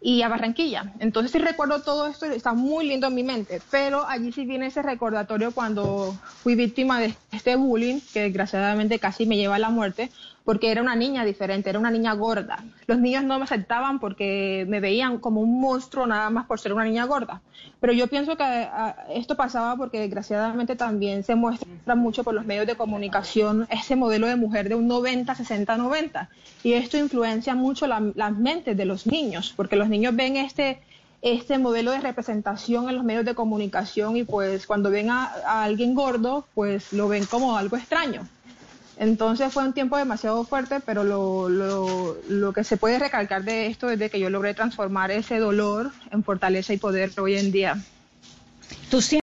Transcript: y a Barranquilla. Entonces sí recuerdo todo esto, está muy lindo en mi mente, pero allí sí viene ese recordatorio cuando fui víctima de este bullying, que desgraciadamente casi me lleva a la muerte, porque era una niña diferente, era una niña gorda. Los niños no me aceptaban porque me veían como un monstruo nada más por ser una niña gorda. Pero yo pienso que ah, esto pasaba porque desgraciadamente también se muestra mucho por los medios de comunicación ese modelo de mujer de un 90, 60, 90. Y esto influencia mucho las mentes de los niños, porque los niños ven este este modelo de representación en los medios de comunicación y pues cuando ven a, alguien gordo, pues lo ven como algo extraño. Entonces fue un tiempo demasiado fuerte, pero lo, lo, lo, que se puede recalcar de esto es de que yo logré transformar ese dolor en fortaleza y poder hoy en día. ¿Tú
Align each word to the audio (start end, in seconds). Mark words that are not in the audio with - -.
y 0.00 0.22
a 0.22 0.28
Barranquilla. 0.28 0.92
Entonces 0.98 1.32
sí 1.32 1.38
recuerdo 1.38 1.82
todo 1.82 2.06
esto, 2.06 2.26
está 2.26 2.54
muy 2.54 2.86
lindo 2.86 3.08
en 3.08 3.14
mi 3.14 3.22
mente, 3.22 3.60
pero 3.70 4.06
allí 4.06 4.32
sí 4.32 4.44
viene 4.46 4.66
ese 4.66 4.82
recordatorio 4.82 5.52
cuando 5.52 6.16
fui 6.42 6.54
víctima 6.54 7.00
de 7.00 7.14
este 7.32 7.56
bullying, 7.56 8.00
que 8.12 8.22
desgraciadamente 8.22 8.98
casi 8.98 9.26
me 9.26 9.36
lleva 9.36 9.56
a 9.56 9.58
la 9.58 9.70
muerte, 9.70 10.10
porque 10.44 10.70
era 10.70 10.82
una 10.82 10.96
niña 10.96 11.24
diferente, 11.24 11.70
era 11.70 11.78
una 11.78 11.90
niña 11.90 12.14
gorda. 12.14 12.64
Los 12.86 12.98
niños 12.98 13.24
no 13.24 13.38
me 13.38 13.44
aceptaban 13.44 14.00
porque 14.00 14.64
me 14.68 14.80
veían 14.80 15.18
como 15.18 15.40
un 15.40 15.60
monstruo 15.60 16.06
nada 16.06 16.30
más 16.30 16.46
por 16.46 16.58
ser 16.58 16.72
una 16.72 16.84
niña 16.84 17.04
gorda. 17.04 17.42
Pero 17.78 17.92
yo 17.92 18.06
pienso 18.06 18.36
que 18.36 18.42
ah, 18.42 18.96
esto 19.14 19.36
pasaba 19.36 19.76
porque 19.76 20.00
desgraciadamente 20.00 20.76
también 20.76 21.24
se 21.24 21.34
muestra 21.34 21.94
mucho 21.94 22.24
por 22.24 22.34
los 22.34 22.46
medios 22.46 22.66
de 22.66 22.74
comunicación 22.74 23.66
ese 23.70 23.96
modelo 23.96 24.26
de 24.26 24.36
mujer 24.36 24.68
de 24.68 24.74
un 24.74 24.88
90, 24.88 25.34
60, 25.34 25.76
90. 25.76 26.30
Y 26.62 26.72
esto 26.72 26.96
influencia 26.96 27.54
mucho 27.54 27.86
las 27.86 28.36
mentes 28.36 28.76
de 28.76 28.84
los 28.86 29.06
niños, 29.06 29.52
porque 29.56 29.76
los 29.76 29.88
niños 29.90 30.16
ven 30.16 30.36
este 30.36 30.80
este 31.22 31.58
modelo 31.58 31.90
de 31.90 32.00
representación 32.00 32.88
en 32.88 32.96
los 32.96 33.04
medios 33.04 33.24
de 33.24 33.34
comunicación 33.34 34.16
y 34.16 34.24
pues 34.24 34.66
cuando 34.66 34.90
ven 34.90 35.10
a, 35.10 35.62
alguien 35.62 35.94
gordo, 35.94 36.46
pues 36.54 36.92
lo 36.92 37.08
ven 37.08 37.26
como 37.26 37.56
algo 37.56 37.76
extraño. 37.76 38.26
Entonces 38.96 39.52
fue 39.52 39.64
un 39.64 39.72
tiempo 39.72 39.96
demasiado 39.96 40.44
fuerte, 40.44 40.80
pero 40.80 41.04
lo, 41.04 41.48
lo, 41.48 42.16
lo, 42.28 42.52
que 42.52 42.64
se 42.64 42.76
puede 42.76 42.98
recalcar 42.98 43.44
de 43.44 43.66
esto 43.66 43.88
es 43.90 43.98
de 43.98 44.10
que 44.10 44.20
yo 44.20 44.28
logré 44.28 44.52
transformar 44.52 45.10
ese 45.10 45.38
dolor 45.38 45.90
en 46.10 46.22
fortaleza 46.22 46.74
y 46.74 46.78
poder 46.78 47.10
hoy 47.18 47.36
en 47.36 47.50
día. 47.50 47.82
¿Tú 48.90 49.00